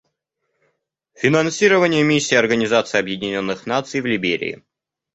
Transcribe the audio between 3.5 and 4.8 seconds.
Наций в Либерии.